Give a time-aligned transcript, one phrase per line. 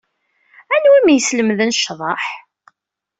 [0.73, 2.23] Anwa ay am-yeslemden ccḍeḥ?